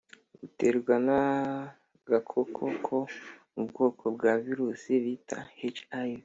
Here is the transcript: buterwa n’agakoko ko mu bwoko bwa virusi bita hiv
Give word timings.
buterwa 0.39 0.95
n’agakoko 1.07 2.63
ko 2.85 2.97
mu 3.53 3.61
bwoko 3.69 4.03
bwa 4.15 4.33
virusi 4.43 4.91
bita 5.03 5.39
hiv 5.59 5.77